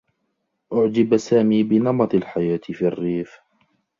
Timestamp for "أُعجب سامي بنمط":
0.73-2.13